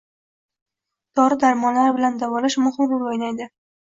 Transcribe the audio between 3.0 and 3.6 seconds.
o‘ynaydi.